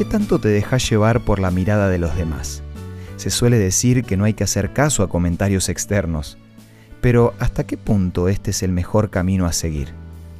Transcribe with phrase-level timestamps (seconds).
[0.00, 2.62] qué tanto te dejas llevar por la mirada de los demás?
[3.18, 6.38] Se suele decir que no hay que hacer caso a comentarios externos,
[7.02, 9.88] pero ¿hasta qué punto este es el mejor camino a seguir?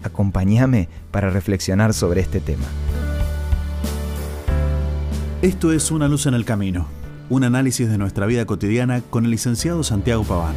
[0.03, 2.65] Acompáñame para reflexionar sobre este tema.
[5.43, 6.87] Esto es Una luz en el camino,
[7.29, 10.55] un análisis de nuestra vida cotidiana con el licenciado Santiago Paván.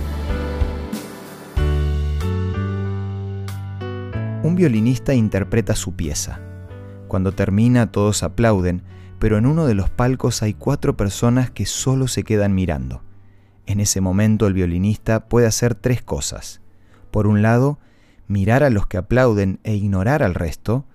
[4.44, 6.40] Un violinista interpreta su pieza.
[7.13, 8.81] Cuando termina todos aplauden,
[9.20, 13.04] pero en uno de los palcos hay cuatro personas que solo se quedan mirando.
[13.67, 16.59] En ese momento el violinista puede hacer tres cosas.
[17.12, 17.77] Por un lado,
[18.27, 20.88] mirar a los que aplauden e ignorar al resto.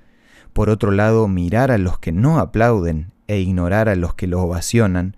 [0.52, 4.42] Por otro lado, mirar a los que no aplauden e ignorar a los que lo
[4.42, 5.16] ovacionan.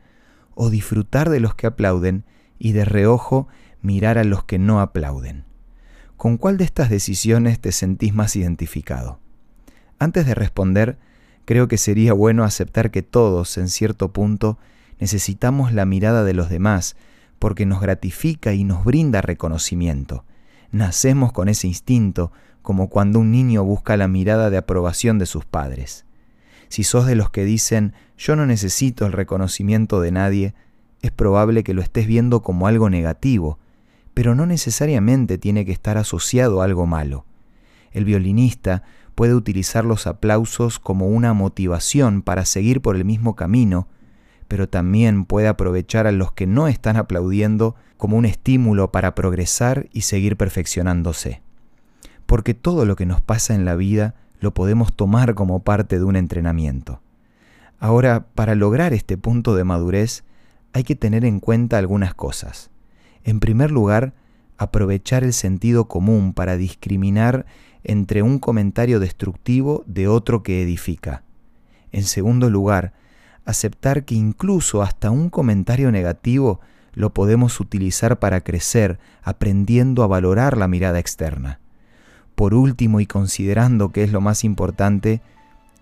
[0.55, 2.27] O disfrutar de los que aplauden
[2.58, 3.48] y de reojo
[3.80, 5.46] mirar a los que no aplauden.
[6.19, 9.19] ¿Con cuál de estas decisiones te sentís más identificado?
[10.00, 10.98] Antes de responder,
[11.45, 14.58] creo que sería bueno aceptar que todos, en cierto punto,
[14.98, 16.97] necesitamos la mirada de los demás,
[17.38, 20.25] porque nos gratifica y nos brinda reconocimiento.
[20.72, 25.44] Nacemos con ese instinto, como cuando un niño busca la mirada de aprobación de sus
[25.44, 26.06] padres.
[26.69, 30.55] Si sos de los que dicen yo no necesito el reconocimiento de nadie,
[31.03, 33.58] es probable que lo estés viendo como algo negativo,
[34.14, 37.27] pero no necesariamente tiene que estar asociado a algo malo.
[37.92, 38.82] El violinista
[39.20, 43.86] puede utilizar los aplausos como una motivación para seguir por el mismo camino,
[44.48, 49.91] pero también puede aprovechar a los que no están aplaudiendo como un estímulo para progresar
[49.92, 51.42] y seguir perfeccionándose.
[52.24, 56.04] Porque todo lo que nos pasa en la vida lo podemos tomar como parte de
[56.06, 57.02] un entrenamiento.
[57.78, 60.24] Ahora, para lograr este punto de madurez,
[60.72, 62.70] hay que tener en cuenta algunas cosas.
[63.24, 64.14] En primer lugar,
[64.61, 67.47] aprovechar el sentido común para discriminar
[67.83, 71.22] entre un comentario destructivo de otro que edifica.
[71.92, 72.92] En segundo lugar,
[73.47, 76.60] aceptar que incluso hasta un comentario negativo
[76.93, 81.59] lo podemos utilizar para crecer, aprendiendo a valorar la mirada externa.
[82.34, 85.22] Por último, y considerando que es lo más importante,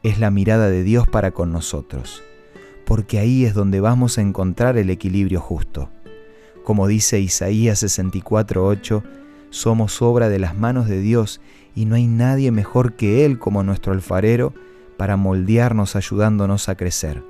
[0.05, 2.23] es la mirada de Dios para con nosotros,
[2.87, 5.91] porque ahí es donde vamos a encontrar el equilibrio justo.
[6.69, 9.03] Como dice Isaías 64:8,
[9.49, 11.41] somos obra de las manos de Dios
[11.75, 14.53] y no hay nadie mejor que Él como nuestro alfarero
[14.99, 17.25] para moldearnos ayudándonos a crecer.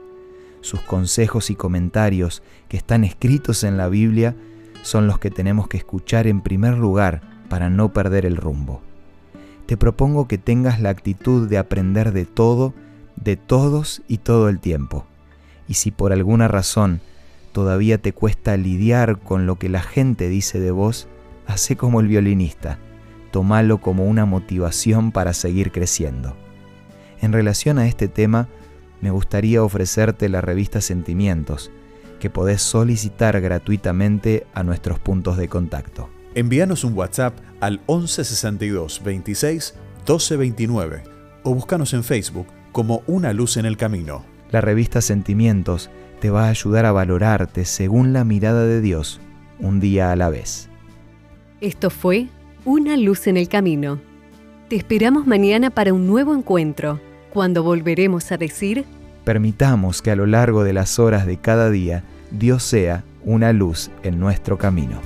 [0.61, 4.35] Sus consejos y comentarios que están escritos en la Biblia
[4.83, 8.83] son los que tenemos que escuchar en primer lugar para no perder el rumbo.
[9.67, 12.75] Te propongo que tengas la actitud de aprender de todo,
[13.15, 15.07] de todos y todo el tiempo.
[15.69, 17.01] Y si por alguna razón
[17.59, 21.09] todavía te cuesta lidiar con lo que la gente dice de vos,
[21.49, 22.79] hace como el violinista,
[23.33, 26.37] tomalo como una motivación para seguir creciendo.
[27.21, 28.47] En relación a este tema,
[29.01, 31.73] me gustaría ofrecerte la revista Sentimientos,
[32.21, 36.09] que podés solicitar gratuitamente a nuestros puntos de contacto.
[36.37, 39.75] Envíanos un WhatsApp al 1162 26
[40.07, 41.03] 1229
[41.43, 44.25] o búscanos en Facebook como Una Luz en el Camino.
[44.53, 49.21] La revista Sentimientos te va a ayudar a valorarte según la mirada de Dios,
[49.59, 50.69] un día a la vez.
[51.61, 52.29] Esto fue
[52.65, 54.01] Una Luz en el Camino.
[54.69, 58.85] Te esperamos mañana para un nuevo encuentro cuando volveremos a decir,
[59.25, 63.91] permitamos que a lo largo de las horas de cada día Dios sea una luz
[64.03, 65.01] en nuestro camino.